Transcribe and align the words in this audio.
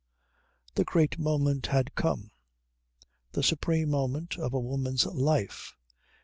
The 0.73 0.83
great 0.83 1.19
moment 1.19 1.67
had 1.67 1.93
come: 1.93 2.31
the 3.33 3.43
supreme 3.43 3.91
moment 3.91 4.35
of 4.39 4.51
a 4.51 4.59
woman's 4.59 5.05
life. 5.05 5.75